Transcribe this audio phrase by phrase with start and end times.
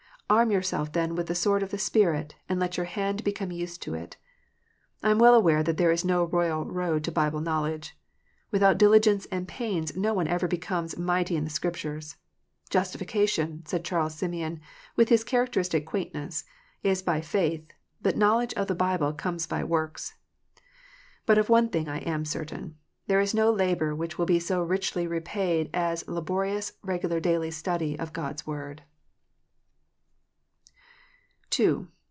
[0.31, 3.81] Arm yourself then with the sword of the Spirit, and let your hand become used
[3.81, 4.15] to it.
[5.03, 7.99] I am well aware that there is no royal road to Bible knowledge.
[8.49, 12.15] Without diligence and pains no one ever becomes "mighty in the Scriptures."
[12.69, 14.61] "Justification," said Charles Simeon,
[14.95, 16.45] with his characteristic quaintness,
[16.81, 17.67] "is by faith,
[18.01, 20.13] but knowledge of the Bible comes by works."
[21.25, 24.61] But of one thing I am certain: there is no labour which will be so
[24.63, 28.83] richly repaid as laborious regular daily study of God s Word.